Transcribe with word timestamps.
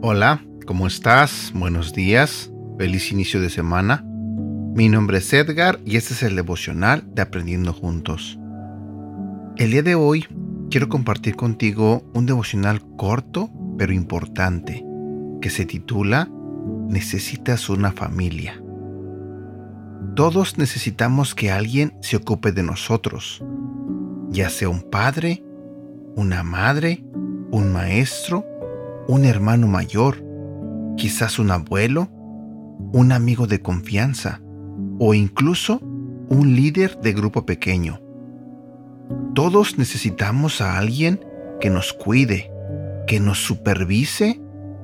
Hola, 0.00 0.42
¿cómo 0.66 0.86
estás? 0.86 1.52
Buenos 1.54 1.92
días, 1.92 2.50
feliz 2.78 3.12
inicio 3.12 3.40
de 3.40 3.50
semana. 3.50 4.02
Mi 4.74 4.88
nombre 4.88 5.18
es 5.18 5.32
Edgar 5.32 5.80
y 5.84 5.96
este 5.96 6.14
es 6.14 6.22
el 6.22 6.34
devocional 6.36 7.04
de 7.14 7.22
Aprendiendo 7.22 7.72
Juntos. 7.72 8.38
El 9.56 9.72
día 9.72 9.82
de 9.82 9.96
hoy 9.96 10.26
quiero 10.70 10.88
compartir 10.88 11.36
contigo 11.36 12.08
un 12.14 12.26
devocional 12.26 12.80
corto 12.96 13.50
pero 13.76 13.92
importante 13.92 14.84
que 15.40 15.50
se 15.50 15.66
titula 15.66 16.30
Necesitas 16.88 17.68
una 17.68 17.92
familia. 17.92 18.60
Todos 20.16 20.56
necesitamos 20.56 21.34
que 21.34 21.50
alguien 21.50 21.92
se 22.00 22.16
ocupe 22.16 22.50
de 22.50 22.62
nosotros, 22.62 23.44
ya 24.30 24.48
sea 24.48 24.70
un 24.70 24.82
padre, 24.82 25.44
una 26.16 26.42
madre, 26.42 27.04
un 27.50 27.72
maestro, 27.72 28.44
un 29.06 29.26
hermano 29.26 29.66
mayor, 29.66 30.24
quizás 30.96 31.38
un 31.38 31.50
abuelo, 31.50 32.08
un 32.92 33.12
amigo 33.12 33.46
de 33.46 33.60
confianza 33.60 34.40
o 34.98 35.12
incluso 35.12 35.80
un 36.30 36.56
líder 36.56 36.98
de 37.00 37.12
grupo 37.12 37.44
pequeño. 37.44 38.00
Todos 39.34 39.78
necesitamos 39.78 40.60
a 40.62 40.78
alguien 40.78 41.20
que 41.60 41.70
nos 41.70 41.92
cuide, 41.92 42.50
que 43.06 43.20
nos 43.20 43.44
supervise 43.44 44.40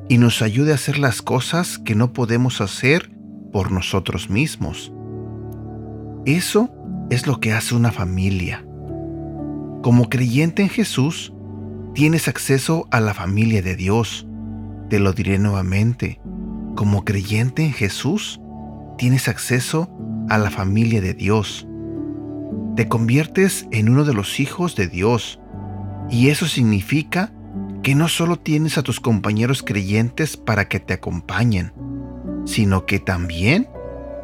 y 0.08 0.18
nos 0.18 0.42
ayude 0.42 0.72
a 0.72 0.76
hacer 0.76 0.98
las 0.98 1.22
cosas 1.22 1.78
que 1.78 1.94
no 1.94 2.12
podemos 2.12 2.60
hacer 2.60 3.10
por 3.52 3.70
nosotros 3.72 4.30
mismos. 4.30 4.92
Eso 6.26 6.70
es 7.10 7.26
lo 7.26 7.40
que 7.40 7.52
hace 7.52 7.74
una 7.74 7.92
familia. 7.92 8.64
Como 9.82 10.08
creyente 10.08 10.62
en 10.62 10.70
Jesús, 10.70 11.34
tienes 11.94 12.28
acceso 12.28 12.88
a 12.90 13.00
la 13.00 13.12
familia 13.12 13.60
de 13.60 13.76
Dios. 13.76 14.26
Te 14.88 14.98
lo 14.98 15.12
diré 15.12 15.38
nuevamente. 15.38 16.20
Como 16.74 17.04
creyente 17.04 17.64
en 17.64 17.72
Jesús, 17.72 18.40
tienes 18.96 19.28
acceso 19.28 19.90
a 20.30 20.38
la 20.38 20.50
familia 20.50 21.02
de 21.02 21.12
Dios. 21.12 21.68
Te 22.76 22.88
conviertes 22.88 23.66
en 23.70 23.90
uno 23.90 24.04
de 24.04 24.14
los 24.14 24.40
hijos 24.40 24.74
de 24.74 24.88
Dios. 24.88 25.38
Y 26.10 26.30
eso 26.30 26.46
significa 26.46 27.33
que 27.84 27.94
no 27.94 28.08
solo 28.08 28.38
tienes 28.38 28.78
a 28.78 28.82
tus 28.82 28.98
compañeros 28.98 29.62
creyentes 29.62 30.38
para 30.38 30.68
que 30.68 30.80
te 30.80 30.94
acompañen, 30.94 31.74
sino 32.46 32.86
que 32.86 32.98
también 32.98 33.68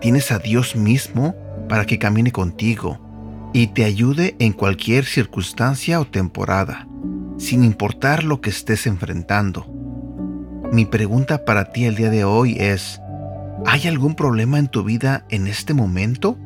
tienes 0.00 0.32
a 0.32 0.38
Dios 0.38 0.76
mismo 0.76 1.34
para 1.68 1.84
que 1.84 1.98
camine 1.98 2.32
contigo 2.32 3.50
y 3.52 3.68
te 3.68 3.84
ayude 3.84 4.34
en 4.38 4.54
cualquier 4.54 5.04
circunstancia 5.04 6.00
o 6.00 6.06
temporada 6.06 6.88
sin 7.36 7.62
importar 7.62 8.24
lo 8.24 8.40
que 8.40 8.48
estés 8.48 8.86
enfrentando. 8.86 9.66
Mi 10.72 10.86
pregunta 10.86 11.44
para 11.44 11.70
ti 11.70 11.84
el 11.84 11.96
día 11.96 12.08
de 12.08 12.24
hoy 12.24 12.56
es, 12.58 12.98
¿hay 13.66 13.86
algún 13.86 14.14
problema 14.14 14.58
en 14.58 14.68
tu 14.68 14.84
vida 14.84 15.26
en 15.28 15.46
este 15.46 15.74
momento? 15.74 16.38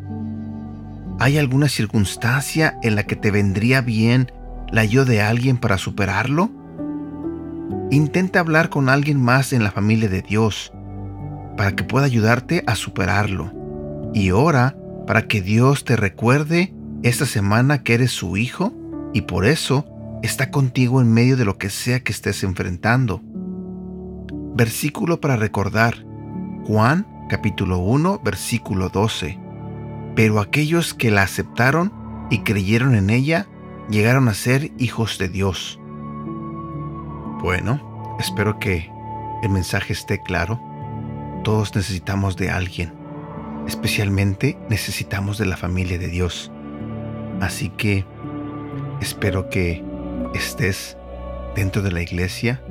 ¿Hay 1.20 1.38
alguna 1.38 1.68
circunstancia 1.68 2.76
en 2.82 2.96
la 2.96 3.04
que 3.04 3.14
te 3.14 3.30
vendría 3.30 3.82
bien 3.82 4.32
la 4.72 4.80
ayuda 4.80 5.04
de 5.04 5.22
alguien 5.22 5.58
para 5.58 5.78
superarlo? 5.78 6.63
Intenta 7.90 8.40
hablar 8.40 8.70
con 8.70 8.88
alguien 8.88 9.20
más 9.20 9.52
en 9.52 9.62
la 9.62 9.70
familia 9.70 10.08
de 10.08 10.22
Dios 10.22 10.72
para 11.56 11.76
que 11.76 11.84
pueda 11.84 12.06
ayudarte 12.06 12.64
a 12.66 12.74
superarlo. 12.74 13.52
Y 14.12 14.30
ora 14.30 14.76
para 15.06 15.26
que 15.26 15.42
Dios 15.42 15.84
te 15.84 15.96
recuerde 15.96 16.74
esta 17.02 17.26
semana 17.26 17.82
que 17.82 17.94
eres 17.94 18.10
su 18.10 18.36
hijo 18.36 18.72
y 19.12 19.22
por 19.22 19.44
eso 19.44 19.86
está 20.22 20.50
contigo 20.50 21.00
en 21.00 21.12
medio 21.12 21.36
de 21.36 21.44
lo 21.44 21.58
que 21.58 21.70
sea 21.70 22.00
que 22.00 22.12
estés 22.12 22.42
enfrentando. 22.42 23.20
Versículo 24.56 25.20
para 25.20 25.36
recordar. 25.36 26.04
Juan 26.66 27.06
capítulo 27.28 27.78
1 27.78 28.22
versículo 28.24 28.88
12. 28.88 29.38
Pero 30.16 30.40
aquellos 30.40 30.94
que 30.94 31.10
la 31.10 31.22
aceptaron 31.22 31.92
y 32.30 32.38
creyeron 32.38 32.94
en 32.94 33.10
ella 33.10 33.46
llegaron 33.90 34.28
a 34.28 34.34
ser 34.34 34.72
hijos 34.78 35.18
de 35.18 35.28
Dios. 35.28 35.78
Bueno, 37.44 38.16
espero 38.18 38.58
que 38.58 38.90
el 39.42 39.50
mensaje 39.50 39.92
esté 39.92 40.18
claro. 40.18 40.58
Todos 41.44 41.76
necesitamos 41.76 42.38
de 42.38 42.48
alguien. 42.48 42.94
Especialmente 43.68 44.56
necesitamos 44.70 45.36
de 45.36 45.44
la 45.44 45.58
familia 45.58 45.98
de 45.98 46.08
Dios. 46.08 46.50
Así 47.42 47.68
que 47.68 48.06
espero 49.02 49.50
que 49.50 49.84
estés 50.32 50.96
dentro 51.54 51.82
de 51.82 51.92
la 51.92 52.00
iglesia 52.00 52.62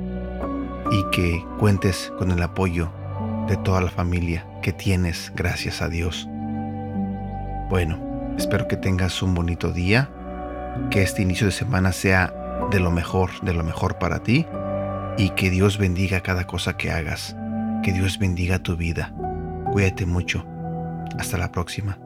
y 0.90 1.04
que 1.12 1.46
cuentes 1.60 2.12
con 2.18 2.32
el 2.32 2.42
apoyo 2.42 2.90
de 3.46 3.56
toda 3.56 3.80
la 3.80 3.92
familia 3.92 4.44
que 4.60 4.72
tienes, 4.72 5.32
gracias 5.36 5.82
a 5.82 5.88
Dios. 5.88 6.26
Bueno, 7.70 8.34
espero 8.38 8.66
que 8.66 8.76
tengas 8.76 9.22
un 9.22 9.34
bonito 9.34 9.70
día, 9.70 10.10
que 10.90 11.04
este 11.04 11.22
inicio 11.22 11.46
de 11.46 11.52
semana 11.52 11.92
sea 11.92 12.43
de 12.70 12.80
lo 12.80 12.90
mejor, 12.90 13.30
de 13.42 13.54
lo 13.54 13.64
mejor 13.64 13.98
para 13.98 14.22
ti 14.22 14.46
y 15.16 15.30
que 15.30 15.50
Dios 15.50 15.78
bendiga 15.78 16.20
cada 16.20 16.46
cosa 16.46 16.76
que 16.76 16.90
hagas, 16.90 17.36
que 17.82 17.92
Dios 17.92 18.18
bendiga 18.18 18.58
tu 18.58 18.76
vida. 18.76 19.12
Cuídate 19.72 20.06
mucho. 20.06 20.46
Hasta 21.18 21.38
la 21.38 21.52
próxima. 21.52 21.98